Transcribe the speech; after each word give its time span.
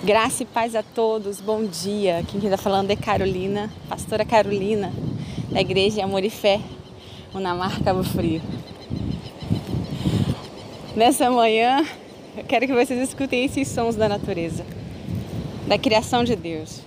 Graça 0.00 0.42
e 0.42 0.46
paz 0.46 0.74
a 0.74 0.82
todos, 0.82 1.40
bom 1.40 1.64
dia. 1.64 2.24
Quem 2.26 2.40
está 2.42 2.56
falando 2.56 2.90
é 2.90 2.96
Carolina, 2.96 3.70
pastora 3.88 4.24
Carolina, 4.24 4.92
da 5.50 5.60
Igreja 5.60 6.02
Amor 6.02 6.24
e 6.24 6.30
Fé, 6.30 6.60
Unamar 7.32 7.80
Cabo 7.84 8.02
Frio. 8.02 8.42
Nessa 10.96 11.30
manhã, 11.30 11.86
eu 12.36 12.42
quero 12.42 12.66
que 12.66 12.72
vocês 12.72 13.08
escutem 13.08 13.44
esses 13.44 13.68
sons 13.68 13.94
da 13.94 14.08
natureza, 14.08 14.64
da 15.68 15.78
criação 15.78 16.24
de 16.24 16.34
Deus. 16.34 16.80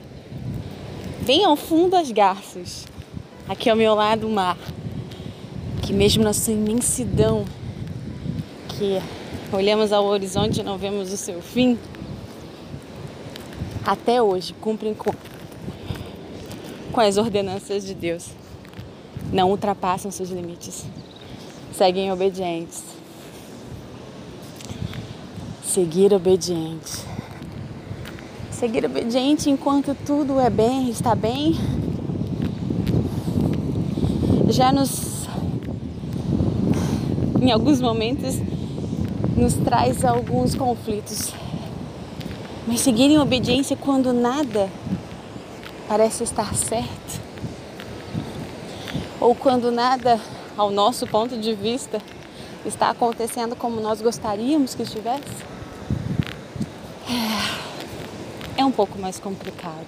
Bem 1.22 1.46
ao 1.46 1.56
fundo 1.56 1.96
as 1.96 2.12
garças, 2.12 2.86
aqui 3.48 3.70
ao 3.70 3.78
meu 3.78 3.96
lado 3.96 4.28
o 4.28 4.30
mar, 4.30 4.58
que 5.84 5.94
mesmo 5.94 6.22
na 6.22 6.34
sua 6.34 6.54
imensidão, 6.54 7.46
que 8.68 9.00
olhamos 9.54 9.94
ao 9.94 10.04
horizonte 10.04 10.60
e 10.60 10.64
não 10.64 10.78
vemos 10.78 11.14
o 11.14 11.18
seu 11.18 11.42
fim, 11.42 11.78
até 13.86 14.22
hoje 14.22 14.54
cumprem 14.54 14.94
com, 14.94 15.12
com 16.92 17.02
as 17.02 17.18
ordenanças 17.18 17.86
de 17.86 17.94
Deus. 17.94 18.30
Não 19.32 19.52
ultrapassam 19.52 20.10
seus 20.10 20.30
limites. 20.30 20.86
Seguem 21.74 22.12
obedientes. 22.12 22.84
Seguir 25.64 26.14
obediente. 26.14 27.04
Seguir 28.50 28.86
obediente 28.86 29.50
enquanto 29.50 29.96
tudo 30.06 30.40
é 30.40 30.50
bem, 30.50 30.90
está 30.90 31.14
bem. 31.14 31.56
Já 34.50 34.72
nos 34.72 35.16
em 37.42 37.52
alguns 37.52 37.82
momentos 37.82 38.36
nos 39.36 39.54
traz 39.54 40.04
alguns 40.06 40.56
conflitos 40.56 41.34
mas 42.68 42.80
seguir 42.80 43.06
em 43.06 43.20
obediência 43.20 43.78
quando 43.78 44.12
nada 44.12 44.70
parece 45.88 46.24
estar 46.24 46.54
certo, 46.56 47.22
ou 49.20 49.36
quando 49.36 49.72
nada, 49.72 50.20
ao 50.58 50.72
nosso 50.72 51.06
ponto 51.06 51.38
de 51.38 51.54
vista, 51.54 52.02
está 52.66 52.90
acontecendo 52.90 53.56
como 53.56 53.80
nós 53.80 54.02
gostaríamos 54.02 54.74
que 54.74 54.84
estivesse, 54.84 55.24
é 58.58 58.66
um 58.66 58.72
pouco 58.72 58.98
mais 58.98 59.20
complicado. 59.20 59.86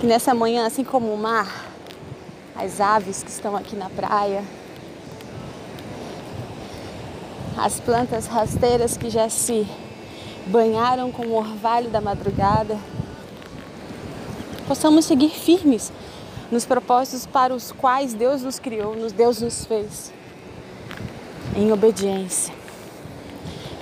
Que 0.00 0.06
nessa 0.06 0.34
manhã, 0.34 0.66
assim 0.66 0.84
como 0.84 1.12
o 1.12 1.16
mar, 1.16 1.66
as 2.56 2.80
aves 2.80 3.22
que 3.22 3.30
estão 3.30 3.56
aqui 3.56 3.76
na 3.76 3.90
praia, 3.90 4.42
as 7.58 7.80
plantas 7.80 8.26
rasteiras 8.26 8.96
que 8.96 9.10
já 9.10 9.28
se 9.28 9.66
banharam 10.46 11.10
com 11.10 11.26
o 11.26 11.36
orvalho 11.36 11.90
da 11.90 12.00
madrugada, 12.00 12.78
possamos 14.66 15.04
seguir 15.04 15.30
firmes 15.30 15.92
nos 16.50 16.64
propósitos 16.64 17.26
para 17.26 17.54
os 17.54 17.72
quais 17.72 18.14
Deus 18.14 18.42
nos 18.42 18.58
criou, 18.58 18.94
nos 18.94 19.12
Deus 19.12 19.40
nos 19.40 19.64
fez, 19.64 20.12
em 21.56 21.72
obediência, 21.72 22.54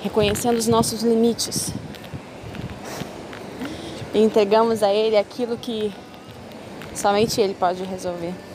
reconhecendo 0.03 0.57
os 0.57 0.67
nossos 0.67 1.03
limites. 1.03 1.73
E 4.15 4.19
entregamos 4.19 4.83
a 4.83 4.93
Ele 4.93 5.17
aquilo 5.17 5.59
que 5.59 5.93
somente 6.95 7.41
Ele 7.41 7.55
pode 7.55 7.85
resolver. 7.85 8.46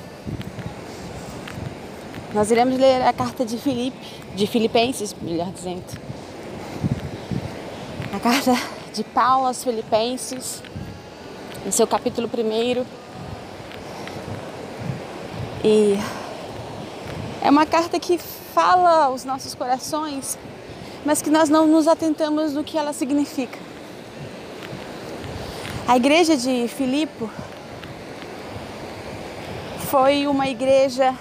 Nós 2.33 2.49
iremos 2.49 2.77
ler 2.79 3.01
a 3.01 3.11
carta 3.11 3.43
de 3.45 3.57
Filipe, 3.57 3.97
de 4.35 4.47
Filipenses, 4.47 5.13
melhor 5.21 5.51
dizendo. 5.51 5.83
A 8.13 8.19
carta 8.21 8.53
de 8.93 9.03
Paulo 9.03 9.47
aos 9.47 9.61
Filipenses, 9.61 10.63
em 11.65 11.71
seu 11.71 11.85
capítulo 11.85 12.29
1. 12.33 12.85
E 15.66 15.97
é 17.41 17.50
uma 17.50 17.66
carta 17.66 18.00
que 18.00 18.17
fala 18.17 19.06
aos 19.06 19.25
nossos 19.25 19.53
corações, 19.53 20.39
mas 21.03 21.22
que 21.22 21.29
nós 21.29 21.50
não 21.50 21.67
nos 21.67 21.85
atentamos 21.85 22.53
do 22.53 22.63
que 22.63 22.77
ela 22.77 22.94
significa. 22.94 23.59
A 25.85 25.97
igreja 25.97 26.38
de 26.38 26.69
Filipe 26.69 27.29
foi 29.89 30.27
uma 30.27 30.47
igreja 30.47 31.13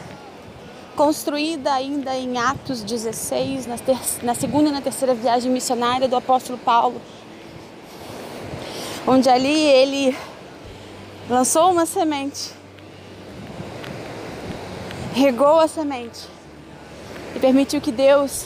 construída 1.01 1.73
ainda 1.73 2.15
em 2.15 2.37
Atos 2.37 2.83
16, 2.83 3.67
na, 3.67 3.79
ter 3.79 3.97
na 4.23 4.35
segunda 4.35 4.69
e 4.69 4.73
na 4.73 4.83
terceira 4.83 5.15
viagem 5.15 5.51
missionária 5.51 6.07
do 6.07 6.15
apóstolo 6.15 6.59
Paulo, 6.59 7.01
onde 9.07 9.27
ali 9.27 9.65
ele 9.65 10.15
lançou 11.27 11.71
uma 11.71 11.87
semente, 11.87 12.51
regou 15.15 15.59
a 15.59 15.67
semente 15.67 16.29
e 17.35 17.39
permitiu 17.39 17.81
que 17.81 17.91
Deus 17.91 18.45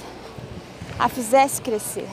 a 0.97 1.09
fizesse 1.09 1.61
crescer. 1.61 2.09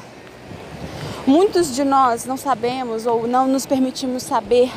Muitos 1.27 1.75
de 1.75 1.83
nós 1.83 2.25
não 2.25 2.35
sabemos 2.35 3.05
ou 3.05 3.27
não 3.27 3.47
nos 3.47 3.67
permitimos 3.67 4.23
saber. 4.23 4.71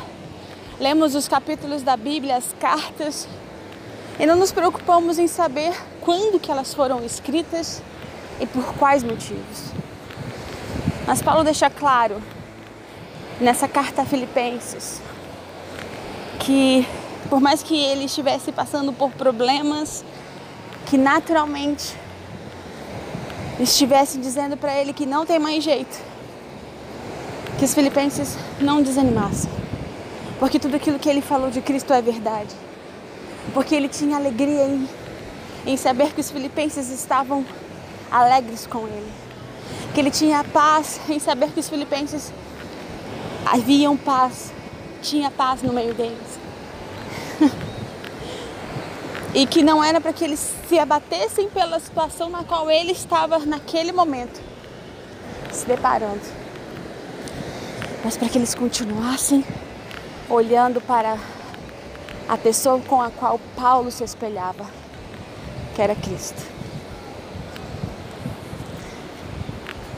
Lemos 0.79 1.15
os 1.15 1.27
capítulos 1.27 1.81
da 1.81 1.97
Bíblia, 1.97 2.35
as 2.35 2.53
cartas 2.59 3.27
e 4.19 4.25
não 4.25 4.35
nos 4.35 4.51
preocupamos 4.51 5.19
em 5.19 5.27
saber 5.27 5.73
quando 6.01 6.39
que 6.39 6.51
elas 6.51 6.73
foram 6.73 7.03
escritas 7.03 7.81
e 8.39 8.45
por 8.45 8.73
quais 8.75 9.03
motivos. 9.03 9.73
Mas 11.05 11.21
Paulo 11.21 11.43
deixa 11.43 11.69
claro 11.69 12.21
nessa 13.39 13.67
carta 13.67 14.03
a 14.03 14.05
Filipenses 14.05 15.01
que 16.39 16.87
por 17.29 17.41
mais 17.41 17.61
que 17.63 17.75
ele 17.75 18.05
estivesse 18.05 18.51
passando 18.51 18.93
por 18.93 19.11
problemas 19.11 20.05
que 20.85 20.97
naturalmente 20.97 21.95
estivessem 23.59 24.21
dizendo 24.21 24.55
para 24.55 24.75
ele 24.75 24.93
que 24.93 25.05
não 25.05 25.25
tem 25.25 25.39
mais 25.39 25.63
jeito, 25.63 25.97
que 27.57 27.65
os 27.65 27.73
filipenses 27.73 28.37
não 28.59 28.81
desanimassem, 28.81 29.49
porque 30.39 30.59
tudo 30.59 30.75
aquilo 30.75 30.99
que 30.99 31.09
ele 31.09 31.21
falou 31.21 31.49
de 31.49 31.61
Cristo 31.61 31.93
é 31.93 32.01
verdade 32.01 32.53
porque 33.53 33.75
ele 33.75 33.87
tinha 33.87 34.17
alegria 34.17 34.63
em, 34.63 34.87
em 35.65 35.77
saber 35.77 36.13
que 36.13 36.21
os 36.21 36.31
filipenses 36.31 36.89
estavam 36.89 37.45
alegres 38.11 38.65
com 38.67 38.87
ele, 38.87 39.11
que 39.93 39.99
ele 39.99 40.11
tinha 40.11 40.43
paz 40.43 40.99
em 41.09 41.19
saber 41.19 41.51
que 41.51 41.59
os 41.59 41.69
filipenses 41.69 42.31
haviam 43.45 43.95
paz, 43.95 44.51
tinha 45.01 45.29
paz 45.29 45.61
no 45.61 45.73
meio 45.73 45.93
deles. 45.93 46.39
e 49.33 49.45
que 49.45 49.61
não 49.61 49.83
era 49.83 49.99
para 49.99 50.13
que 50.13 50.23
eles 50.23 50.53
se 50.67 50.79
abatessem 50.79 51.49
pela 51.49 51.79
situação 51.79 52.29
na 52.29 52.43
qual 52.43 52.71
ele 52.71 52.91
estava 52.91 53.39
naquele 53.39 53.91
momento 53.91 54.41
se 55.51 55.65
deparando, 55.65 56.21
mas 58.03 58.17
para 58.17 58.27
que 58.27 58.37
eles 58.37 58.53
continuassem 58.53 59.43
olhando 60.29 60.81
para 60.81 61.17
a 62.27 62.37
pessoa 62.37 62.79
com 62.81 63.01
a 63.01 63.11
qual 63.11 63.39
Paulo 63.55 63.91
se 63.91 64.03
espelhava, 64.03 64.65
que 65.75 65.81
era 65.81 65.95
Cristo. 65.95 66.41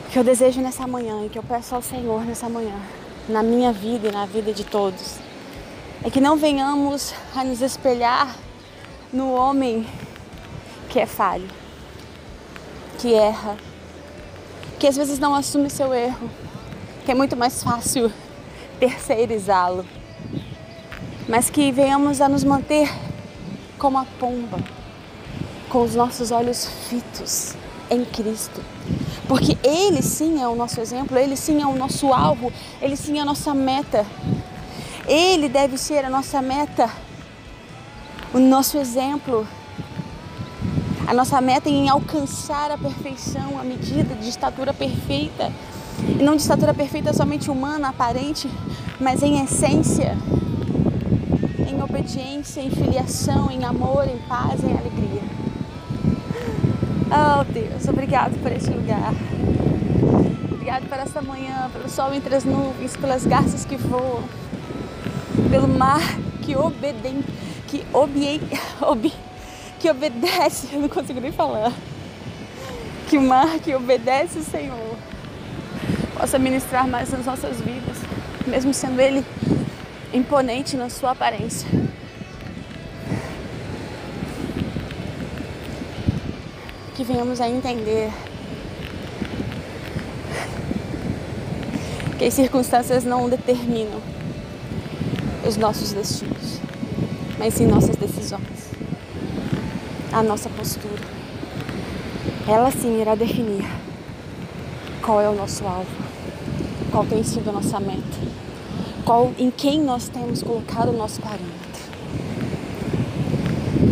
O 0.06 0.10
que 0.10 0.20
eu 0.20 0.24
desejo 0.24 0.62
nessa 0.62 0.86
manhã 0.86 1.26
e 1.26 1.30
que 1.30 1.38
eu 1.38 1.44
peço 1.44 1.74
ao 1.76 1.82
Senhor 1.82 2.26
nessa 2.26 2.50
manhã, 2.50 2.76
na 3.30 3.42
minha 3.42 3.72
vida 3.72 4.10
e 4.10 4.12
na 4.12 4.26
vida 4.26 4.52
de 4.54 4.66
todos, 4.66 5.16
é 6.04 6.10
que 6.10 6.20
não 6.20 6.36
venhamos 6.36 7.14
a 7.36 7.44
nos 7.44 7.62
espelhar 7.62 8.36
no 9.12 9.32
homem 9.32 9.88
que 10.90 11.00
é 11.00 11.06
falho, 11.06 11.48
que 13.00 13.14
erra, 13.14 13.58
que 14.80 14.88
às 14.88 14.97
vezes 14.97 15.18
não 15.18 15.34
assume 15.34 15.70
seu 15.70 15.94
erro, 15.94 16.30
que 17.06 17.12
é 17.12 17.16
muito 17.16 17.38
mais 17.38 17.64
fácil 17.64 18.12
terceirizá-lo 18.80 19.85
mas 21.28 21.50
que 21.50 21.72
venhamos 21.72 22.22
a 22.22 22.29
nos 22.29 22.44
manter 22.44 22.90
como 23.78 23.97
a 23.97 24.06
pomba, 24.20 24.59
com 25.70 25.84
os 25.84 25.94
nossos 25.94 26.32
olhos 26.32 26.68
fitos 26.90 27.53
em 27.90 28.06
Cristo. 28.06 28.62
Porque 29.28 29.58
Ele 29.62 30.02
sim 30.02 30.41
é 30.41 30.47
o 30.47 30.56
nosso 30.56 30.79
exemplo, 30.79 31.18
Ele 31.18 31.35
sim 31.35 31.62
é 31.62 31.68
o 31.68 31.76
nosso 31.76 32.14
alvo, 32.14 32.52
Ele 32.82 32.96
sim 32.96 33.18
é 33.20 33.22
a 33.22 33.26
nossa 33.26 33.53
meta. 33.53 34.06
Ele 35.06 35.50
deve 35.50 35.78
ser 35.78 36.06
a 36.06 36.09
nossa 36.09 36.41
meta, 36.41 36.90
o 38.34 38.40
nosso 38.40 38.78
exemplo, 38.78 39.46
a 41.06 41.14
nossa 41.14 41.40
meta 41.41 41.70
em 41.70 41.90
alcançar 41.90 42.72
a 42.72 42.78
perfeição, 42.78 43.59
a 43.59 43.64
medida 43.64 44.16
de 44.16 44.30
estatura 44.30 44.73
perfeita. 44.73 45.52
E 46.08 46.23
não 46.23 46.35
de 46.35 46.41
estatura 46.41 46.73
perfeita 46.73 47.12
somente 47.12 47.50
humana, 47.50 47.90
aparente, 47.90 48.50
mas 49.00 49.23
em 49.23 49.44
essência 49.44 50.18
obediência, 51.97 52.61
em 52.61 52.70
filiação, 52.70 53.49
em 53.49 53.64
amor, 53.66 54.08
em 54.08 54.17
paz, 54.28 54.64
em 54.64 54.72
alegria. 54.72 55.22
Oh 57.09 57.44
Deus, 57.52 57.88
obrigado 57.88 58.40
por 58.41 58.52
este 58.52 58.70
lugar. 58.70 59.14
Obrigado 60.52 60.88
por 60.88 60.97
esta 60.99 61.22
manhã, 61.22 61.70
pelo 61.73 61.90
sol 61.90 62.14
entre 62.14 62.35
as 62.35 62.44
nuvens, 62.44 62.96
pelas 62.96 63.26
garças 63.26 63.66
que 63.66 63.76
voam, 63.76 64.23
pelo 65.49 65.67
mar 65.67 66.02
que 66.44 66.55
obedece, 66.55 67.23
que, 67.67 67.84
obie, 67.91 68.41
ob, 68.82 69.11
que 69.79 69.90
obedece, 69.90 70.67
eu 70.73 70.82
não 70.82 70.90
consigo 70.90 71.20
nem 71.20 71.32
falar. 71.32 71.73
Que 73.09 73.17
o 73.17 73.22
mar 73.22 73.58
que 73.59 73.73
obedece 73.73 74.40
o 74.40 74.44
Senhor 74.44 74.97
possa 76.16 76.38
ministrar 76.38 76.88
mais 76.88 77.09
nas 77.09 77.26
nossas 77.26 77.59
vidas, 77.59 77.97
mesmo 78.46 78.73
sendo 78.73 78.99
Ele 78.99 79.26
imponente 80.14 80.78
na 80.78 80.90
sua 80.90 81.11
aparência. 81.11 81.86
Que 86.97 87.03
venhamos 87.05 87.40
a 87.40 87.47
entender 87.47 88.11
que 92.17 92.26
as 92.26 92.34
circunstâncias 92.34 93.05
não 93.05 93.29
determinam 93.29 94.02
os 95.47 95.55
nossos 95.55 95.94
destinos, 95.94 96.59
mas 97.40 97.53
sim 97.53 97.67
nossas 97.67 97.96
decisões, 97.96 98.72
a 100.11 100.22
nossa 100.22 100.49
postura. 100.49 101.05
Ela 102.46 102.70
sim 102.72 102.99
irá 102.99 103.16
definir 103.16 103.66
qual 105.02 105.22
é 105.22 105.29
o 105.29 105.35
nosso 105.35 105.66
alvo 105.66 106.08
qual 106.91 107.05
tem 107.05 107.23
sido 107.23 107.49
a 107.49 107.53
nossa 107.53 107.79
meta, 107.79 108.02
qual, 109.05 109.32
em 109.38 109.52
quem 109.52 109.82
nós 109.82 110.09
temos 110.09 110.41
colocado 110.41 110.90
o 110.90 110.97
nosso 110.97 111.22
parâmetro. 111.22 111.47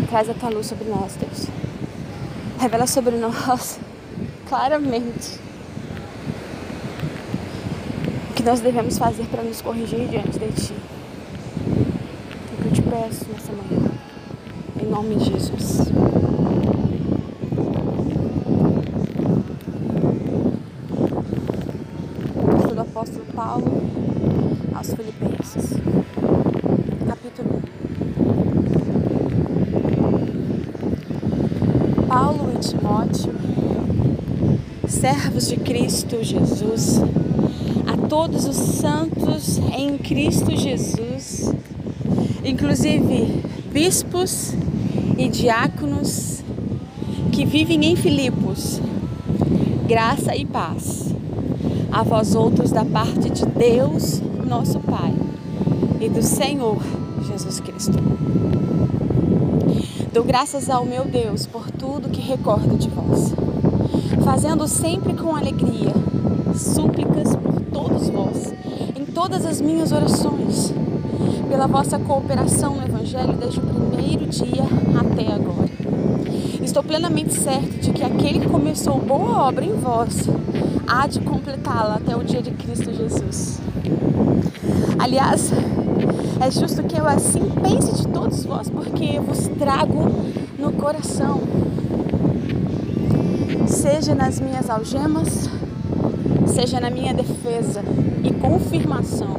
Traz 0.09 0.27
a 0.27 0.33
tua 0.33 0.49
luz 0.49 0.65
sobre 0.65 0.89
nós, 0.89 1.15
Deus. 1.15 1.54
Revela 2.59 2.87
sobre 2.87 3.15
nós 3.17 3.79
claramente 4.47 5.39
o 8.29 8.33
que 8.33 8.43
nós 8.43 8.59
devemos 8.59 8.97
fazer 8.97 9.25
para 9.25 9.43
nos 9.43 9.61
corrigir 9.61 10.07
diante 10.07 10.39
de 10.39 10.51
Ti. 10.51 10.73
O 12.53 12.61
que 12.61 12.67
eu 12.67 12.73
te 12.73 12.81
peço 12.81 13.25
nessa 13.31 13.51
manhã, 13.51 13.91
em 14.81 14.85
nome 14.87 15.15
de 15.15 15.31
Jesus. 15.31 15.91
apóstolo 22.95 23.25
Paulo 23.35 23.65
aos 24.73 24.87
Filipenses, 24.93 25.73
capítulo 27.05 27.61
1. 32.01 32.07
Paulo 32.07 32.53
e 32.55 32.59
Timóteo, 32.59 33.33
servos 35.05 35.47
de 35.47 35.57
Cristo 35.57 36.23
Jesus, 36.23 36.99
a 37.85 38.07
todos 38.07 38.45
os 38.45 38.55
santos 38.55 39.59
em 39.77 39.99
Cristo 39.99 40.57
Jesus, 40.57 41.53
inclusive 42.43 43.43
bispos 43.71 44.55
e 45.15 45.29
diáconos 45.29 46.43
que 47.31 47.45
vivem 47.45 47.85
em 47.85 47.95
Filipos, 47.95 48.81
graça 49.87 50.35
e 50.35 50.43
paz 50.43 51.13
a 51.91 52.01
vós 52.01 52.33
outros 52.33 52.71
da 52.71 52.83
parte 52.83 53.29
de 53.29 53.45
Deus, 53.45 54.23
nosso 54.43 54.79
Pai, 54.79 55.13
e 56.01 56.09
do 56.09 56.23
Senhor 56.23 56.81
Jesus 57.27 57.59
Cristo. 57.59 57.99
Dou 60.11 60.23
graças 60.23 60.67
ao 60.67 60.83
meu 60.83 61.05
Deus 61.05 61.45
por 61.45 61.69
tudo 61.69 62.09
que 62.09 62.21
recordo 62.21 62.75
de 62.75 62.89
vós, 62.89 63.44
fazendo 64.35 64.67
sempre 64.67 65.13
com 65.13 65.33
alegria 65.33 65.93
súplicas 66.53 67.33
por 67.37 67.61
todos 67.71 68.09
vós, 68.09 68.53
em 68.93 69.05
todas 69.05 69.45
as 69.45 69.61
minhas 69.61 69.93
orações, 69.93 70.73
pela 71.47 71.67
vossa 71.67 71.97
cooperação 71.97 72.75
no 72.75 72.83
Evangelho 72.83 73.31
desde 73.31 73.59
o 73.59 73.61
primeiro 73.61 74.25
dia 74.25 74.63
até 74.99 75.31
agora. 75.31 75.69
Estou 76.61 76.83
plenamente 76.83 77.33
certo 77.33 77.79
de 77.79 77.93
que 77.93 78.03
aquele 78.03 78.41
que 78.41 78.49
começou 78.49 78.99
boa 78.99 79.47
obra 79.47 79.63
em 79.63 79.71
vós 79.71 80.27
há 80.85 81.07
de 81.07 81.21
completá-la 81.21 81.95
até 81.95 82.13
o 82.13 82.21
dia 82.21 82.41
de 82.41 82.51
Cristo 82.51 82.93
Jesus. 82.93 83.61
Aliás, 84.99 85.49
é 86.41 86.51
justo 86.51 86.83
que 86.83 86.99
eu 86.99 87.07
assim 87.07 87.49
pense 87.63 88.01
de 88.01 88.07
todos 88.09 88.43
vós, 88.43 88.69
porque 88.69 89.15
eu 89.15 89.23
vos 89.23 89.47
trago 89.57 90.11
no 90.59 90.73
coração, 90.73 91.39
seja 93.67 94.13
nas 94.13 94.39
minhas 94.39 94.69
algemas, 94.69 95.49
seja 96.47 96.79
na 96.79 96.89
minha 96.89 97.13
defesa 97.13 97.83
e 98.23 98.33
confirmação 98.33 99.37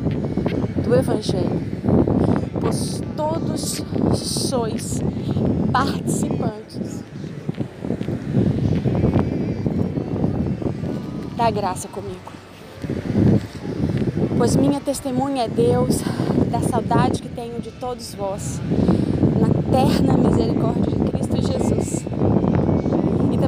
do 0.84 0.94
Evangelho, 0.94 1.60
pois 2.60 3.00
todos 3.16 3.82
sois 4.14 5.00
participantes 5.72 7.04
da 11.36 11.50
graça 11.50 11.88
comigo. 11.88 12.32
Pois 14.38 14.54
minha 14.56 14.80
testemunha 14.80 15.44
é 15.44 15.48
Deus, 15.48 16.00
da 16.50 16.60
saudade 16.60 17.22
que 17.22 17.28
tenho 17.28 17.60
de 17.60 17.70
todos 17.72 18.14
vós, 18.14 18.60
na 19.40 19.48
terna 19.70 20.16
misericórdia 20.16 20.92
de 20.92 21.10
Cristo 21.10 21.15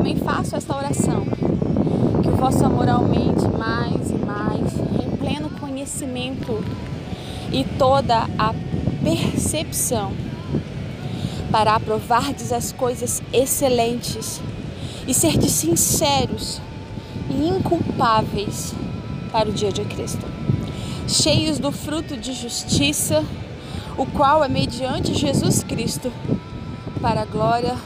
também 0.09 0.17
faço 0.17 0.57
esta 0.57 0.75
oração, 0.75 1.23
que 2.23 2.29
o 2.29 2.37
vosso 2.37 2.65
amor 2.65 2.89
aumente 2.89 3.47
mais 3.47 4.11
e 4.11 4.15
mais, 4.15 4.73
em 5.05 5.17
pleno 5.19 5.51
conhecimento 5.51 6.65
e 7.53 7.63
toda 7.79 8.27
a 8.39 8.55
percepção, 9.05 10.13
para 11.51 11.75
aprovardes 11.75 12.53
as 12.53 12.73
coisas 12.73 13.23
excelentes 13.35 14.41
e 15.07 15.13
serdes 15.13 15.53
sinceros 15.53 16.59
e 17.29 17.47
inculpáveis 17.47 18.75
para 19.31 19.51
o 19.51 19.53
dia 19.53 19.71
de 19.71 19.85
Cristo, 19.85 20.25
cheios 21.07 21.59
do 21.59 21.71
fruto 21.71 22.17
de 22.17 22.33
justiça, 22.33 23.23
o 23.99 24.07
qual 24.07 24.43
é 24.43 24.49
mediante 24.49 25.13
Jesus 25.13 25.63
Cristo, 25.63 26.11
para 27.03 27.23
a 27.23 27.25
glória 27.27 27.77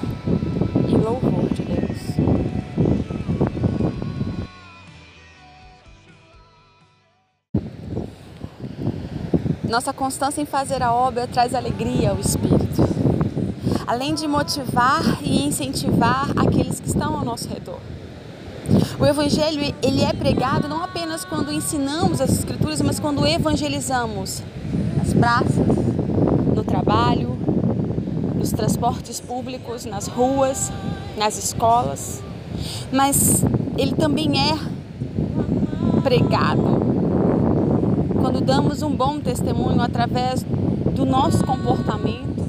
e 0.88 0.94
louvor 0.94 1.31
Nossa 9.72 9.90
constância 9.90 10.42
em 10.42 10.44
fazer 10.44 10.82
a 10.82 10.92
obra 10.92 11.26
traz 11.26 11.54
alegria 11.54 12.10
ao 12.10 12.20
Espírito, 12.20 12.82
além 13.86 14.14
de 14.14 14.28
motivar 14.28 15.02
e 15.22 15.46
incentivar 15.46 16.28
aqueles 16.36 16.78
que 16.78 16.88
estão 16.88 17.16
ao 17.16 17.24
nosso 17.24 17.48
redor. 17.48 17.78
O 19.00 19.06
evangelho 19.06 19.74
ele 19.82 20.02
é 20.02 20.12
pregado 20.12 20.68
não 20.68 20.84
apenas 20.84 21.24
quando 21.24 21.50
ensinamos 21.50 22.20
as 22.20 22.28
escrituras, 22.32 22.82
mas 22.82 23.00
quando 23.00 23.26
evangelizamos 23.26 24.42
nas 24.94 25.14
praças, 25.14 25.66
no 26.54 26.62
trabalho, 26.62 27.30
nos 28.34 28.52
transportes 28.52 29.20
públicos, 29.20 29.86
nas 29.86 30.06
ruas, 30.06 30.70
nas 31.16 31.42
escolas. 31.42 32.22
Mas 32.92 33.42
ele 33.78 33.94
também 33.94 34.32
é 34.38 36.02
pregado 36.02 36.91
quando 38.22 38.40
damos 38.40 38.82
um 38.82 38.94
bom 38.94 39.18
testemunho 39.18 39.82
através 39.82 40.44
do 40.94 41.04
nosso 41.04 41.44
comportamento 41.44 42.48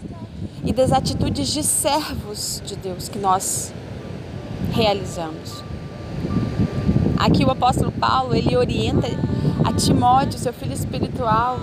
e 0.63 0.71
das 0.71 0.91
atitudes 0.91 1.47
de 1.47 1.63
servos 1.63 2.61
de 2.63 2.75
Deus 2.75 3.09
que 3.09 3.17
nós 3.17 3.73
realizamos. 4.71 5.63
Aqui 7.17 7.43
o 7.43 7.49
apóstolo 7.49 7.91
Paulo, 7.91 8.35
ele 8.35 8.55
orienta 8.55 9.07
a 9.65 9.73
Timóteo, 9.73 10.37
seu 10.37 10.53
filho 10.53 10.73
espiritual, 10.73 11.57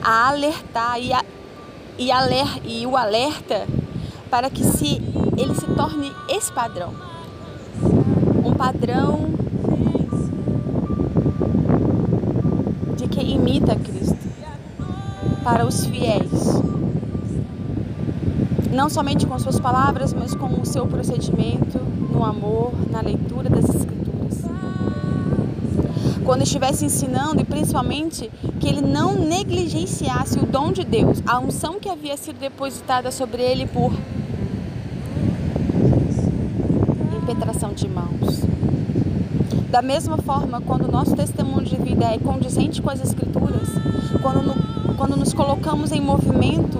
a 0.00 0.28
alertar 0.28 1.00
e, 1.00 1.12
a, 1.12 1.24
e, 1.98 2.12
aler, 2.12 2.46
e 2.64 2.86
o 2.86 2.96
alerta 2.96 3.66
para 4.30 4.48
que 4.48 4.62
se, 4.62 5.02
ele 5.36 5.56
se 5.56 5.66
torne 5.74 6.12
esse 6.28 6.52
padrão. 6.52 6.94
Um 8.44 8.54
padrão 8.54 9.41
imita 13.32 13.74
Cristo 13.76 14.16
para 15.42 15.66
os 15.66 15.86
fiéis. 15.86 16.62
Não 18.70 18.88
somente 18.88 19.26
com 19.26 19.38
suas 19.38 19.58
palavras, 19.60 20.12
mas 20.12 20.34
com 20.34 20.60
o 20.60 20.64
seu 20.64 20.86
procedimento, 20.86 21.78
no 22.10 22.24
amor, 22.24 22.72
na 22.90 23.00
leitura 23.00 23.50
das 23.50 23.64
Escrituras 23.64 23.92
quando 26.24 26.42
estivesse 26.42 26.84
ensinando 26.84 27.42
e 27.42 27.44
principalmente 27.44 28.30
que 28.60 28.68
ele 28.68 28.80
não 28.80 29.14
negligenciasse 29.14 30.38
o 30.38 30.46
dom 30.46 30.70
de 30.70 30.84
Deus, 30.84 31.20
a 31.26 31.40
unção 31.40 31.80
que 31.80 31.88
havia 31.88 32.16
sido 32.16 32.38
depositada 32.38 33.10
sobre 33.10 33.42
ele 33.42 33.66
por 33.66 33.92
imposição 37.62 37.72
de 37.72 37.88
mãos. 37.88 38.42
Da 39.72 39.80
mesma 39.80 40.18
forma, 40.18 40.60
quando 40.60 40.86
o 40.86 40.92
nosso 40.92 41.16
testemunho 41.16 41.64
de 41.64 41.76
vida 41.76 42.04
é 42.04 42.18
condizente 42.18 42.82
com 42.82 42.90
as 42.90 43.02
Escrituras, 43.02 43.70
quando, 44.20 44.42
no, 44.42 44.94
quando 44.96 45.16
nos 45.16 45.32
colocamos 45.32 45.92
em 45.92 46.00
movimento, 46.00 46.78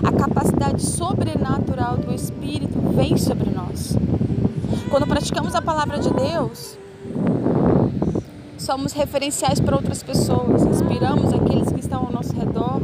a 0.00 0.12
capacidade 0.12 0.80
sobrenatural 0.80 1.96
do 1.96 2.14
Espírito 2.14 2.78
vem 2.94 3.16
sobre 3.16 3.50
nós. 3.50 3.98
Quando 4.90 5.08
praticamos 5.08 5.56
a 5.56 5.60
palavra 5.60 5.98
de 5.98 6.08
Deus, 6.10 6.78
somos 8.58 8.92
referenciais 8.92 9.58
para 9.58 9.74
outras 9.74 10.00
pessoas, 10.00 10.62
inspiramos 10.62 11.34
aqueles 11.34 11.72
que 11.72 11.80
estão 11.80 12.04
ao 12.06 12.12
nosso 12.12 12.32
redor 12.32 12.80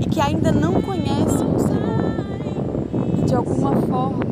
e 0.00 0.06
que 0.08 0.20
ainda 0.20 0.52
não 0.52 0.80
conhecem 0.80 1.48
o 1.48 1.58
Senhor. 1.58 3.18
E 3.18 3.24
de 3.24 3.34
alguma 3.34 3.72
forma 3.72 4.27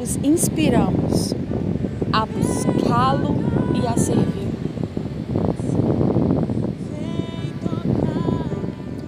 os 0.00 0.16
inspiramos 0.16 1.34
a 2.10 2.24
buscá-lo 2.24 3.36
e 3.74 3.86
a 3.86 3.96
servir. 3.96 4.48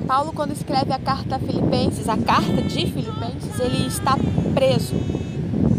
Paulo, 0.06 0.32
quando 0.34 0.52
escreve 0.52 0.92
a 0.92 0.98
carta 0.98 1.36
a 1.36 1.38
Filipenses, 1.38 2.08
a 2.08 2.18
carta 2.18 2.60
de 2.60 2.86
Filipenses, 2.86 3.58
ele 3.58 3.86
está 3.86 4.16
preso 4.52 4.94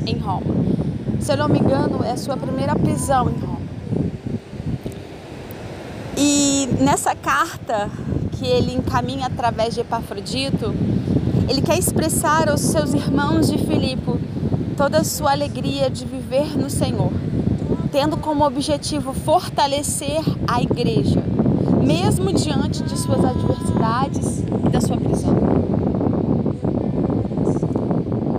em 0.08 0.18
Roma. 0.18 0.56
Se 1.20 1.32
eu 1.32 1.38
não 1.38 1.48
me 1.48 1.60
engano, 1.60 2.04
é 2.04 2.12
a 2.12 2.18
sua 2.18 2.36
primeira 2.36 2.76
prisão 2.76 3.30
em 3.30 3.38
Roma. 3.40 3.62
E 6.18 6.68
nessa 6.80 7.16
carta 7.16 7.90
que 8.32 8.48
ele 8.48 8.74
encaminha 8.74 9.28
através 9.28 9.76
de 9.76 9.82
Epafrodito, 9.82 10.74
ele 11.48 11.62
quer 11.62 11.78
expressar 11.78 12.50
aos 12.50 12.62
seus 12.62 12.94
irmãos 12.94 13.52
de 13.52 13.60
Filipe 13.60 14.33
toda 14.74 15.00
a 15.00 15.04
sua 15.04 15.32
alegria 15.32 15.90
de 15.90 16.06
viver 16.06 16.58
no 16.58 16.70
Senhor, 16.70 17.12
tendo 17.92 18.18
como 18.18 18.46
objetivo 18.46 19.14
fortalecer 19.14 20.22
a 20.48 20.62
igreja, 20.62 21.24
mesmo 21.86 22.34
diante 22.34 22.84
de 22.84 22.98
suas 22.98 23.24
adversidades 23.24 24.40
e 24.66 24.70
da 24.70 24.82
sua 24.82 24.98
prisão. 24.98 25.36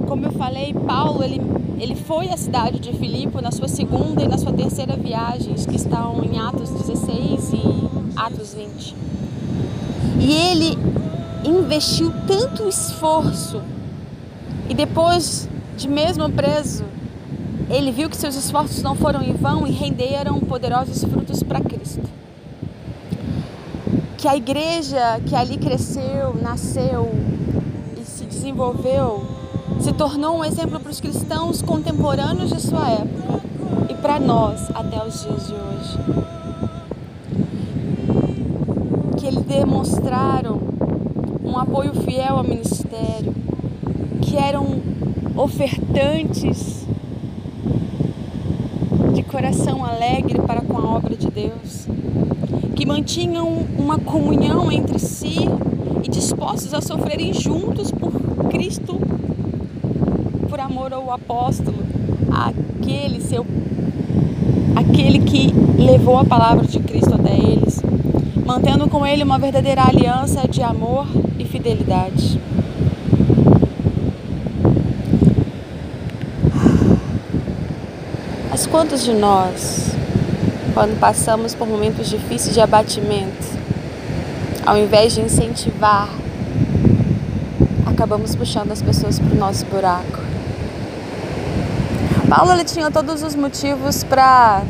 Como 0.08 0.26
eu 0.26 0.32
falei, 0.32 0.74
Paulo 0.74 1.22
ele, 1.22 1.40
ele 1.78 1.94
foi 1.94 2.28
à 2.30 2.36
cidade 2.36 2.80
de 2.80 2.92
Filipe 2.92 3.40
na 3.40 3.52
sua 3.52 3.68
segunda 3.68 4.22
e 4.22 4.28
na 4.28 4.36
sua 4.36 4.52
terceira 4.52 4.96
viagens, 4.96 5.66
que 5.66 5.76
estão 5.76 6.22
em 6.24 6.38
Atos 6.38 6.70
16 6.70 7.52
e 7.52 8.16
Atos 8.16 8.54
20. 8.54 8.96
E 10.18 10.32
ele 10.32 10.78
investiu 11.44 12.12
tanto 12.26 12.68
esforço 12.68 13.60
e 14.68 14.74
depois 14.74 15.48
de 15.76 15.88
mesmo 15.88 16.30
preso, 16.30 16.84
ele 17.68 17.90
viu 17.90 18.08
que 18.08 18.16
seus 18.16 18.34
esforços 18.36 18.82
não 18.82 18.94
foram 18.94 19.22
em 19.22 19.32
vão 19.32 19.66
e 19.66 19.70
renderam 19.70 20.38
poderosos 20.40 21.02
frutos 21.04 21.42
para 21.42 21.60
Cristo. 21.60 22.02
Que 24.18 24.28
a 24.28 24.36
igreja 24.36 25.20
que 25.26 25.34
ali 25.34 25.56
cresceu, 25.56 26.34
nasceu 26.40 27.10
e 28.00 28.04
se 28.04 28.24
desenvolveu, 28.24 29.26
se 29.80 29.92
tornou 29.92 30.38
um 30.38 30.44
exemplo 30.44 30.78
para 30.78 30.90
os 30.90 31.00
cristãos 31.00 31.60
contemporâneos 31.60 32.50
de 32.50 32.60
sua 32.60 32.88
época 32.88 33.40
e 33.90 33.94
para 33.94 34.20
nós 34.20 34.70
até 34.74 35.04
os 35.04 35.22
dias 35.22 35.46
de 35.46 35.54
hoje. 35.54 35.98
Que 39.18 39.26
eles 39.26 39.42
demonstraram 39.44 40.60
um 41.42 41.58
apoio 41.58 41.92
fiel 41.94 42.36
ao 42.38 42.44
ministério, 42.44 43.34
que 44.22 44.36
eram 44.36 44.80
ofertantes 45.36 46.86
de 49.12 49.22
coração 49.22 49.84
alegre 49.84 50.40
para 50.40 50.60
com 50.60 50.78
a 50.78 50.96
obra 50.96 51.16
de 51.16 51.28
Deus, 51.28 51.88
que 52.76 52.86
mantinham 52.86 53.66
uma 53.76 53.98
comunhão 53.98 54.70
entre 54.70 54.98
si 54.98 55.38
e 56.02 56.08
dispostos 56.08 56.72
a 56.72 56.80
sofrerem 56.80 57.32
juntos 57.32 57.90
por 57.90 58.12
Cristo, 58.48 59.00
por 60.48 60.60
amor 60.60 60.92
ao 60.92 61.10
apóstolo, 61.10 61.78
aquele 62.30 63.20
seu 63.20 63.44
aquele 64.76 65.20
que 65.20 65.52
levou 65.78 66.18
a 66.18 66.24
palavra 66.24 66.66
de 66.66 66.78
Cristo 66.80 67.14
até 67.14 67.36
eles, 67.36 67.82
mantendo 68.44 68.88
com 68.88 69.06
ele 69.06 69.22
uma 69.22 69.38
verdadeira 69.38 69.82
aliança 69.82 70.46
de 70.48 70.62
amor 70.62 71.06
e 71.38 71.44
fidelidade. 71.44 72.40
Quantos 78.74 79.04
de 79.04 79.12
nós, 79.12 79.94
quando 80.74 80.98
passamos 80.98 81.54
por 81.54 81.64
momentos 81.64 82.10
difíceis 82.10 82.52
de 82.52 82.60
abatimento, 82.60 83.46
ao 84.66 84.76
invés 84.76 85.14
de 85.14 85.20
incentivar, 85.20 86.08
acabamos 87.86 88.34
puxando 88.34 88.72
as 88.72 88.82
pessoas 88.82 89.20
para 89.20 89.32
o 89.32 89.38
nosso 89.38 89.64
buraco? 89.66 90.18
Paulo 92.28 92.52
ele 92.52 92.64
tinha 92.64 92.90
todos 92.90 93.22
os 93.22 93.36
motivos 93.36 94.02
para 94.02 94.64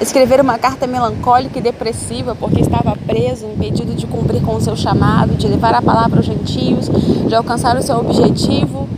escrever 0.00 0.40
uma 0.40 0.58
carta 0.58 0.86
melancólica 0.86 1.58
e 1.58 1.60
depressiva, 1.60 2.36
porque 2.36 2.60
estava 2.60 2.96
preso, 3.04 3.46
impedido 3.46 3.96
de 3.96 4.06
cumprir 4.06 4.42
com 4.42 4.54
o 4.54 4.60
seu 4.60 4.76
chamado, 4.76 5.34
de 5.34 5.48
levar 5.48 5.74
a 5.74 5.82
palavra 5.82 6.20
aos 6.20 6.26
gentios, 6.26 6.88
de 7.26 7.34
alcançar 7.34 7.76
o 7.76 7.82
seu 7.82 7.96
objetivo. 7.96 8.88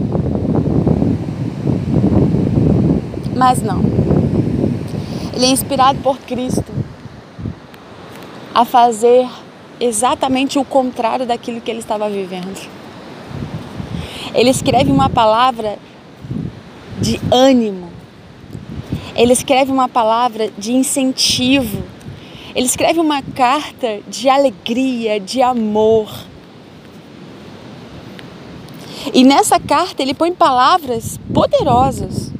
Mas 3.38 3.62
não. 3.62 3.80
Ele 5.32 5.46
é 5.46 5.50
inspirado 5.50 6.00
por 6.00 6.18
Cristo 6.18 6.72
a 8.52 8.64
fazer 8.64 9.28
exatamente 9.78 10.58
o 10.58 10.64
contrário 10.64 11.24
daquilo 11.24 11.60
que 11.60 11.70
ele 11.70 11.78
estava 11.78 12.10
vivendo. 12.10 12.68
Ele 14.34 14.50
escreve 14.50 14.90
uma 14.90 15.08
palavra 15.08 15.78
de 17.00 17.20
ânimo. 17.30 17.88
Ele 19.14 19.32
escreve 19.32 19.70
uma 19.70 19.88
palavra 19.88 20.50
de 20.58 20.72
incentivo. 20.72 21.84
Ele 22.56 22.66
escreve 22.66 22.98
uma 22.98 23.22
carta 23.22 24.00
de 24.08 24.28
alegria, 24.28 25.20
de 25.20 25.40
amor. 25.40 26.12
E 29.14 29.22
nessa 29.22 29.60
carta 29.60 30.02
ele 30.02 30.12
põe 30.12 30.32
palavras 30.32 31.20
poderosas 31.32 32.36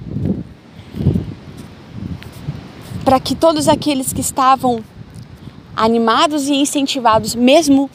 para 3.09 3.19
que 3.19 3.35
todos 3.35 3.69
aqueles 3.69 4.13
que 4.13 4.21
estavam 4.21 4.85
animados 5.75 6.47
e 6.47 6.57
incentivados, 6.57 7.35
mesmo 7.35 7.89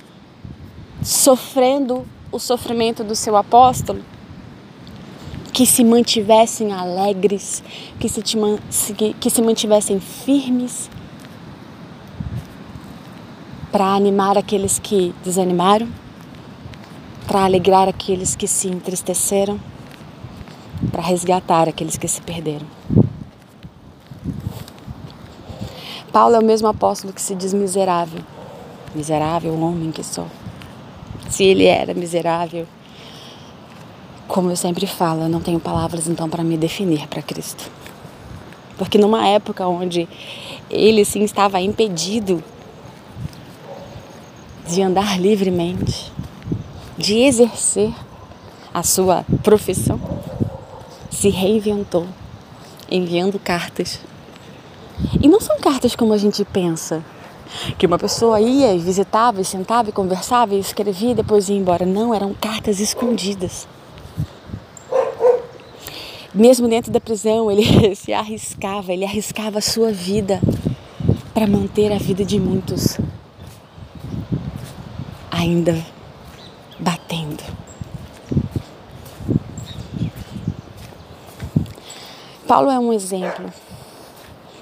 sofrendo 1.03 2.03
o 2.31 2.39
sofrimento 2.39 3.03
do 3.03 3.15
seu 3.15 3.37
apóstolo, 3.37 4.01
que 5.53 5.67
se 5.67 5.83
mantivessem 5.83 6.73
alegres, 6.73 7.63
que 7.99 8.09
se, 8.09 8.23
que 8.23 9.29
se 9.29 9.41
mantivessem 9.43 9.99
firmes, 9.99 10.89
para 13.71 13.93
animar 13.93 14.35
aqueles 14.35 14.79
que 14.79 15.13
desanimaram, 15.23 15.87
para 17.27 17.45
alegrar 17.45 17.87
aqueles 17.87 18.35
que 18.35 18.47
se 18.47 18.67
entristeceram, 18.67 19.59
para 20.91 21.03
resgatar 21.03 21.69
aqueles 21.69 21.99
que 21.99 22.07
se 22.07 22.19
perderam. 22.19 22.65
Paulo 26.13 26.35
é 26.35 26.39
o 26.39 26.45
mesmo 26.45 26.67
apóstolo 26.67 27.11
que 27.11 27.19
se 27.19 27.33
diz 27.33 27.55
miserável. 27.55 28.21
Miserável 28.93 29.59
homem 29.59 29.91
que 29.91 30.03
sou. 30.03 30.27
Se 31.27 31.43
ele 31.43 31.65
era 31.65 31.91
miserável, 31.95 32.67
como 34.27 34.51
eu 34.51 34.55
sempre 34.55 34.85
falo, 34.85 35.23
eu 35.23 35.29
não 35.29 35.41
tenho 35.41 35.59
palavras 35.59 36.07
então 36.07 36.29
para 36.29 36.43
me 36.43 36.55
definir 36.55 37.07
para 37.07 37.23
Cristo. 37.23 37.67
Porque 38.77 38.99
numa 38.99 39.27
época 39.27 39.67
onde 39.67 40.07
ele 40.69 41.03
sim 41.03 41.23
estava 41.23 41.59
impedido 41.59 42.43
de 44.67 44.83
andar 44.83 45.19
livremente, 45.19 46.11
de 46.95 47.21
exercer 47.21 47.91
a 48.71 48.83
sua 48.83 49.25
profissão, 49.41 49.99
se 51.09 51.29
reinventou 51.29 52.05
enviando 52.87 53.39
cartas 53.39 53.99
e 55.21 55.27
não 55.27 55.39
são 55.39 55.59
cartas 55.59 55.95
como 55.95 56.13
a 56.13 56.17
gente 56.17 56.43
pensa, 56.45 57.03
que 57.77 57.85
uma 57.85 57.97
pessoa 57.97 58.39
ia 58.39 58.73
e 58.73 58.79
visitava 58.79 59.41
e 59.41 59.45
sentava 59.45 59.89
e 59.89 59.93
conversava 59.93 60.55
e 60.55 60.59
escrevia 60.59 61.11
e 61.11 61.15
depois 61.15 61.49
ia 61.49 61.57
embora. 61.57 61.85
Não, 61.85 62.13
eram 62.13 62.33
cartas 62.33 62.79
escondidas. 62.79 63.67
Mesmo 66.33 66.67
dentro 66.67 66.91
da 66.91 66.99
prisão, 66.99 67.51
ele 67.51 67.63
se 67.95 68.11
arriscava, 68.11 68.91
ele 68.91 69.05
arriscava 69.05 69.59
a 69.59 69.61
sua 69.61 69.91
vida 69.91 70.41
para 71.33 71.45
manter 71.45 71.91
a 71.91 71.97
vida 71.97 72.25
de 72.25 72.39
muitos 72.39 72.97
ainda 75.43 75.85
batendo. 76.79 77.43
Paulo 82.47 82.71
é 82.71 82.79
um 82.79 82.93
exemplo, 82.93 83.51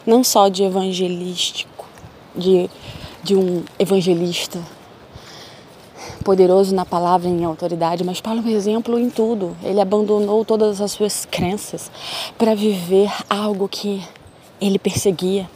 não 0.06 0.24
só 0.24 0.48
de 0.48 0.64
evangelístico, 0.64 1.86
de, 2.36 2.70
de 3.24 3.36
um 3.36 3.64
evangelista 3.78 4.60
poderoso 6.24 6.74
na 6.74 6.86
palavra 6.86 7.28
e 7.28 7.32
em 7.32 7.44
autoridade, 7.44 8.04
mas 8.04 8.22
Paulo 8.22 8.42
é 8.42 8.44
um 8.44 8.56
exemplo 8.56 8.98
em 8.98 9.10
tudo. 9.10 9.56
Ele 9.64 9.82
abandonou 9.82 10.46
todas 10.46 10.80
as 10.80 10.92
suas 10.92 11.26
crenças 11.26 11.92
para 12.38 12.56
viver 12.56 13.12
algo 13.30 13.68
que 13.68 14.04
ele 14.60 14.78
perseguia. 14.78 15.50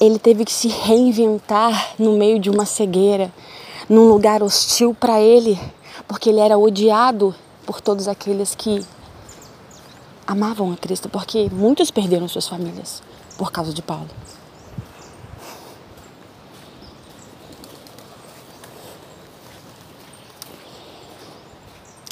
Ele 0.00 0.18
teve 0.18 0.44
que 0.44 0.52
se 0.52 0.68
reinventar 0.68 1.94
no 1.98 2.12
meio 2.12 2.38
de 2.38 2.50
uma 2.50 2.66
cegueira, 2.66 3.32
num 3.88 4.08
lugar 4.08 4.42
hostil 4.42 4.94
para 4.98 5.20
ele, 5.20 5.58
porque 6.08 6.28
ele 6.28 6.40
era 6.40 6.58
odiado 6.58 7.34
por 7.64 7.80
todos 7.80 8.08
aqueles 8.08 8.54
que 8.54 8.84
amavam 10.26 10.72
a 10.72 10.76
Cristo, 10.76 11.08
porque 11.08 11.48
muitos 11.50 11.90
perderam 11.90 12.28
suas 12.28 12.48
famílias 12.48 13.02
por 13.36 13.50
causa 13.50 13.72
de 13.72 13.82
Paulo. 13.82 14.08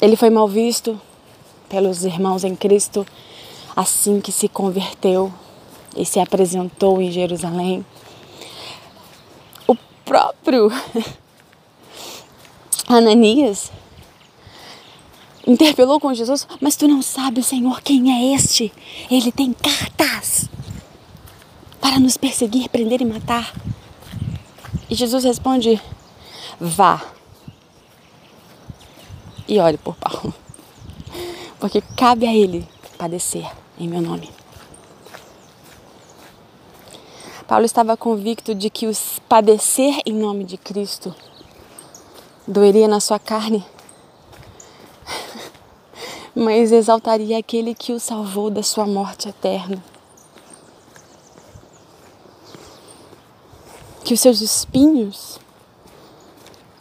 Ele 0.01 0.15
foi 0.17 0.29
mal 0.29 0.47
visto 0.47 0.99
pelos 1.69 2.03
irmãos 2.03 2.43
em 2.43 2.55
Cristo 2.55 3.05
assim 3.75 4.19
que 4.19 4.31
se 4.31 4.47
converteu 4.47 5.31
e 5.95 6.05
se 6.05 6.19
apresentou 6.19 7.01
em 7.01 7.09
Jerusalém. 7.09 7.85
O 9.67 9.75
próprio 10.03 10.69
Ananias 12.87 13.71
interpelou 15.45 15.99
com 15.99 16.13
Jesus, 16.13 16.47
mas 16.61 16.75
tu 16.75 16.87
não 16.87 17.01
sabes, 17.01 17.47
Senhor, 17.47 17.81
quem 17.81 18.11
é 18.11 18.35
este? 18.35 18.71
Ele 19.09 19.31
tem 19.31 19.53
cartas 19.53 20.49
para 21.79 21.99
nos 21.99 22.17
perseguir, 22.17 22.69
prender 22.69 23.01
e 23.01 23.05
matar. 23.05 23.53
E 24.89 24.95
Jesus 24.95 25.23
responde: 25.23 25.81
vá 26.59 27.01
e 29.47 29.59
ore 29.59 29.77
por 29.77 29.95
Paulo, 29.95 30.33
porque 31.59 31.81
cabe 31.97 32.25
a 32.25 32.33
ele 32.33 32.67
padecer 32.97 33.49
em 33.77 33.87
meu 33.87 34.01
nome. 34.01 34.29
Paulo 37.47 37.65
estava 37.65 37.97
convicto 37.97 38.55
de 38.55 38.69
que 38.69 38.87
os 38.87 39.19
padecer 39.27 39.99
em 40.05 40.13
nome 40.13 40.45
de 40.45 40.57
Cristo 40.57 41.13
doeria 42.47 42.87
na 42.87 42.99
sua 42.99 43.19
carne, 43.19 43.63
mas 46.35 46.71
exaltaria 46.71 47.37
aquele 47.37 47.75
que 47.75 47.93
o 47.93 47.99
salvou 47.99 48.49
da 48.49 48.63
sua 48.63 48.85
morte 48.85 49.29
eterna. 49.29 49.83
Que 54.03 54.13
os 54.13 54.19
seus 54.19 54.41
espinhos 54.41 55.39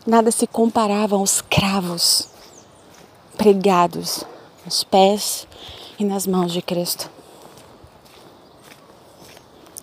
nada 0.07 0.31
se 0.31 0.47
comparavam 0.47 1.21
aos 1.21 1.41
cravos 1.41 2.29
pregados 3.37 4.25
nos 4.65 4.83
pés 4.85 5.47
e 5.99 6.05
nas 6.05 6.27
mãos 6.27 6.53
de 6.53 6.63
Cristo. 6.63 7.11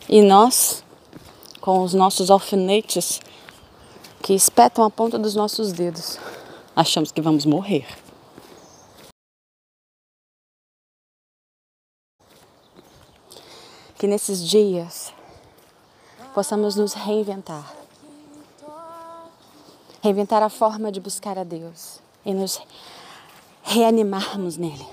E 0.08 0.22
nós, 0.22 0.84
com 1.62 1.84
os 1.84 1.94
nossos 1.94 2.32
alfinetes 2.32 3.22
que 4.22 4.34
espetam 4.34 4.84
a 4.84 4.90
ponta 4.90 5.20
dos 5.20 5.36
nossos 5.36 5.72
dedos, 5.72 6.18
achamos 6.76 7.12
que 7.12 7.22
vamos 7.22 7.46
morrer. 7.46 7.86
Que 14.00 14.08
nesses 14.08 14.48
dias 14.48 15.14
possamos 16.33 16.77
nos 16.77 16.94
reinventar. 16.94 17.75
Reinventar 20.01 20.42
a 20.42 20.50
forma 20.50 20.90
de 20.90 21.01
buscar 21.01 21.38
a 21.38 21.44
Deus 21.44 22.00
e 22.25 22.33
nos 22.33 22.62
reanimarmos 23.62 24.55
nele. 24.55 24.88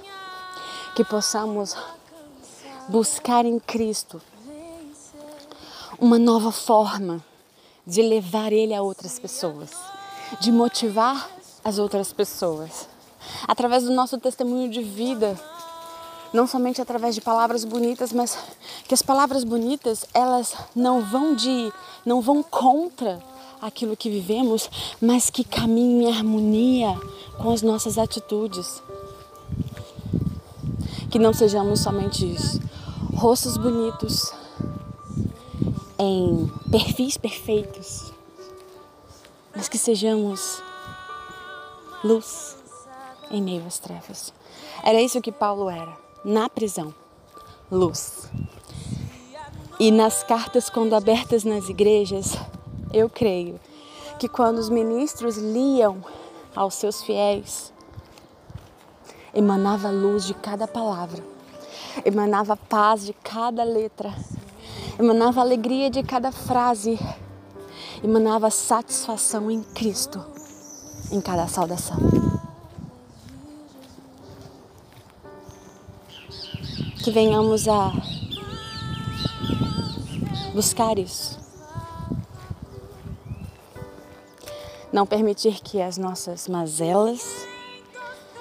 Que 0.97 1.05
possamos 1.05 1.77
buscar 2.89 3.45
em 3.45 3.61
Cristo 3.61 4.21
uma 6.01 6.19
nova 6.19 6.51
forma 6.51 7.25
de 7.87 8.03
levar 8.03 8.53
Ele 8.53 8.75
a 8.75 8.83
outras 8.83 9.21
pessoas, 9.21 9.71
de 10.41 10.51
motivar 10.51 11.31
as 11.63 11.79
outras 11.79 12.13
pessoas, 12.13 12.89
através 13.47 13.85
do 13.85 13.93
nosso 13.93 14.19
testemunho 14.19 14.69
de 14.69 14.83
vida, 14.83 15.39
não 16.33 16.47
somente 16.47 16.81
através 16.81 17.15
de 17.15 17.21
palavras 17.21 17.65
bonitas, 17.65 18.13
mas 18.13 18.37
que 18.87 18.95
as 18.95 19.03
palavras 19.03 19.45
bonitas 19.45 20.05
elas 20.13 20.55
não 20.75 21.03
vão 21.03 21.35
de, 21.35 21.73
não 22.05 22.21
vão 22.21 22.43
contra 22.43 23.23
aquilo 23.61 23.97
que 23.97 24.11
vivemos, 24.11 24.71
mas 25.01 25.31
que 25.31 25.45
caminhem 25.45 26.05
em 26.05 26.17
harmonia 26.17 26.95
com 27.39 27.51
as 27.51 27.63
nossas 27.63 27.99
atitudes. 27.99 28.83
Que 31.11 31.19
não 31.19 31.33
sejamos 31.33 31.81
somente 31.81 32.31
isso, 32.31 32.61
rostos 33.15 33.57
bonitos, 33.57 34.33
em 35.99 36.51
perfis 36.71 37.17
perfeitos, 37.17 38.13
mas 39.55 39.69
que 39.69 39.79
sejamos 39.79 40.63
luz 42.05 42.57
em 43.31 43.43
meio 43.43 43.67
às 43.67 43.79
trevas. 43.79 44.33
Era 44.83 45.01
isso 45.01 45.21
que 45.21 45.33
Paulo 45.33 45.71
era, 45.71 45.97
na 46.27 46.49
prisão, 46.49 46.93
luz. 47.71 48.29
E 49.79 49.93
nas 49.93 50.25
cartas, 50.25 50.69
quando 50.69 50.93
abertas 50.95 51.45
nas 51.45 51.69
igrejas, 51.69 52.33
eu 52.93 53.09
creio 53.09 53.61
que 54.19 54.29
quando 54.29 54.59
os 54.59 54.69
ministros 54.69 55.37
liam 55.37 56.05
aos 56.53 56.75
seus 56.75 57.01
fiéis, 57.01 57.73
emanava 59.33 59.89
luz 59.89 60.25
de 60.25 60.35
cada 60.35 60.67
palavra, 60.67 61.23
emanava 62.05 62.57
paz 62.57 63.07
de 63.07 63.13
cada 63.13 63.63
letra, 63.63 64.13
emanava 64.99 65.41
alegria 65.41 65.89
de 65.89 66.03
cada 66.03 66.33
frase, 66.33 66.99
emanava 68.03 68.51
satisfação 68.51 69.49
em 69.49 69.63
Cristo 69.63 70.21
em 71.13 71.21
cada 71.21 71.47
saudação. 71.47 72.16
Que 77.07 77.13
venhamos 77.13 77.69
a 77.69 77.93
buscar 80.53 80.99
isso. 80.99 81.39
Não 84.93 85.07
permitir 85.07 85.61
que 85.61 85.81
as 85.81 85.99
nossas 85.99 86.49
mazelas, 86.49 87.47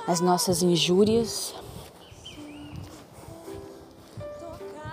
as 0.07 0.19
nossas 0.19 0.63
injúrias 0.63 1.53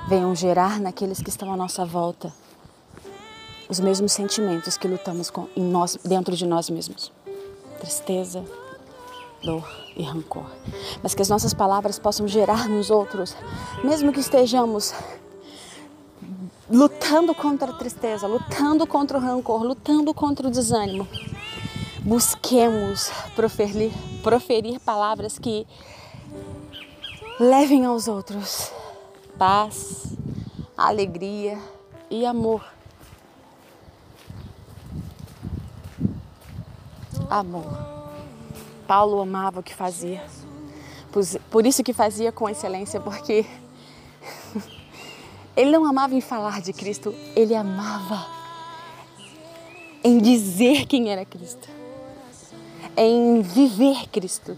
venham 0.06 0.34
gerar 0.34 0.78
naqueles 0.78 1.22
que 1.22 1.30
estão 1.30 1.50
à 1.50 1.56
nossa 1.56 1.86
volta 1.86 2.30
os 3.70 3.80
mesmos 3.80 4.12
sentimentos 4.12 4.76
que 4.76 4.86
lutamos 4.86 5.30
com, 5.30 5.48
em 5.56 5.64
nós, 5.64 5.96
dentro 6.04 6.36
de 6.36 6.44
nós 6.44 6.68
mesmos: 6.68 7.10
tristeza, 7.80 8.44
dor 9.42 9.68
e 9.96 10.02
rancor. 10.02 10.46
Mas 11.02 11.14
que 11.14 11.22
as 11.22 11.28
nossas 11.28 11.52
palavras 11.52 11.98
possam 11.98 12.26
gerar 12.26 12.68
nos 12.68 12.90
outros, 12.90 13.36
mesmo 13.82 14.12
que 14.12 14.20
estejamos 14.20 14.94
lutando 16.70 17.34
contra 17.34 17.70
a 17.70 17.74
tristeza, 17.74 18.26
lutando 18.26 18.86
contra 18.86 19.18
o 19.18 19.20
rancor, 19.20 19.62
lutando 19.62 20.14
contra 20.14 20.48
o 20.48 20.50
desânimo, 20.50 21.06
busquemos 22.00 23.10
proferir, 23.36 23.92
proferir 24.22 24.80
palavras 24.80 25.38
que 25.38 25.66
levem 27.38 27.84
aos 27.84 28.08
outros 28.08 28.72
paz, 29.38 30.16
alegria 30.76 31.58
e 32.10 32.24
amor. 32.24 32.64
Amor. 37.28 38.01
Paulo 38.82 39.20
amava 39.20 39.60
o 39.60 39.62
que 39.62 39.74
fazia. 39.74 40.22
Por 41.50 41.66
isso 41.66 41.82
que 41.82 41.92
fazia 41.92 42.32
com 42.32 42.48
excelência, 42.48 43.00
porque 43.00 43.44
ele 45.56 45.70
não 45.70 45.84
amava 45.84 46.14
em 46.14 46.20
falar 46.20 46.60
de 46.60 46.72
Cristo, 46.72 47.14
ele 47.36 47.54
amava 47.54 48.26
em 50.02 50.18
dizer 50.18 50.86
quem 50.86 51.10
era 51.10 51.24
Cristo 51.24 51.82
em 52.96 53.40
viver 53.42 54.06
Cristo, 54.08 54.56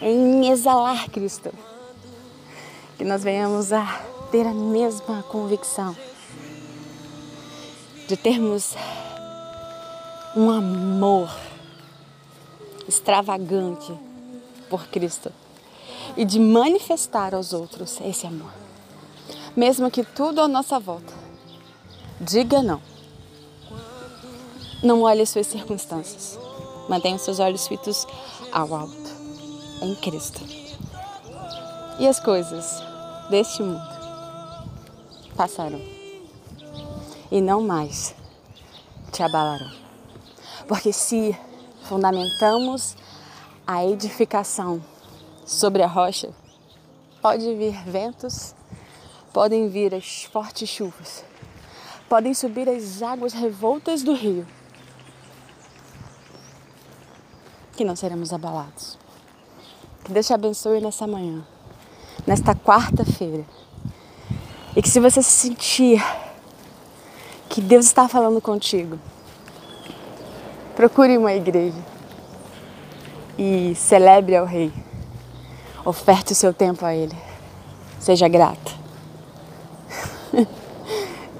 em 0.00 0.48
exalar 0.50 1.10
Cristo. 1.10 1.52
Que 2.96 3.04
nós 3.04 3.22
venhamos 3.22 3.72
a 3.72 4.00
ter 4.30 4.46
a 4.46 4.54
mesma 4.54 5.22
convicção 5.24 5.96
de 8.08 8.16
termos 8.16 8.74
um 10.36 10.50
amor 10.50 11.30
extravagante 12.88 13.92
por 14.68 14.86
Cristo. 14.88 15.32
e 16.16 16.24
de 16.24 16.38
manifestar 16.38 17.34
aos 17.34 17.52
outros 17.52 17.98
esse 18.00 18.26
amor. 18.26 18.52
Mesmo 19.56 19.90
que 19.90 20.04
tudo 20.04 20.40
à 20.40 20.48
nossa 20.48 20.78
volta 20.78 21.12
diga 22.20 22.62
não. 22.62 22.80
Não 24.82 25.02
olhe 25.02 25.22
as 25.22 25.30
suas 25.30 25.46
circunstâncias. 25.46 26.38
Mantenha 26.88 27.18
seus 27.18 27.38
olhos 27.38 27.66
fitos 27.66 28.06
ao 28.50 28.74
alto, 28.74 29.10
em 29.80 29.94
Cristo. 29.94 30.40
E 31.98 32.06
as 32.06 32.18
coisas 32.18 32.82
deste 33.30 33.62
mundo 33.62 33.80
passarão 35.36 35.80
e 37.30 37.40
não 37.40 37.62
mais 37.62 38.14
te 39.10 39.22
abalarão. 39.22 39.70
Porque 40.66 40.92
se 40.92 41.36
fundamentamos 41.84 42.96
a 43.66 43.84
edificação 43.84 44.82
sobre 45.44 45.82
a 45.82 45.86
rocha, 45.86 46.30
pode 47.20 47.54
vir 47.54 47.74
ventos, 47.84 48.54
podem 49.32 49.68
vir 49.68 49.94
as 49.94 50.24
fortes 50.24 50.68
chuvas, 50.68 51.24
podem 52.08 52.34
subir 52.34 52.68
as 52.68 53.02
águas 53.02 53.32
revoltas 53.32 54.02
do 54.02 54.14
rio, 54.14 54.46
que 57.76 57.84
não 57.84 57.96
seremos 57.96 58.32
abalados. 58.32 58.98
Que 60.04 60.12
Deus 60.12 60.26
te 60.26 60.32
abençoe 60.32 60.80
nessa 60.80 61.06
manhã, 61.06 61.46
nesta 62.26 62.54
quarta-feira. 62.54 63.44
E 64.74 64.82
que 64.82 64.88
se 64.88 64.98
você 64.98 65.22
se 65.22 65.30
sentir 65.30 66.02
que 67.48 67.60
Deus 67.60 67.84
está 67.86 68.08
falando 68.08 68.40
contigo, 68.40 68.98
procure 70.82 71.16
uma 71.16 71.32
igreja 71.32 71.78
e 73.38 73.72
celebre 73.76 74.34
ao 74.34 74.44
Rei. 74.44 74.72
Oferte 75.84 76.32
o 76.32 76.34
seu 76.34 76.52
tempo 76.52 76.84
a 76.84 76.92
Ele. 76.92 77.16
Seja 78.00 78.26
grato. 78.26 78.74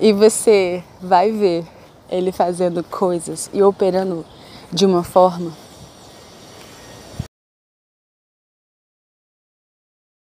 e 0.00 0.12
você 0.12 0.84
vai 1.00 1.32
ver 1.32 1.64
Ele 2.08 2.30
fazendo 2.30 2.84
coisas 2.84 3.50
e 3.52 3.60
operando 3.64 4.24
de 4.72 4.86
uma 4.86 5.02
forma 5.02 5.50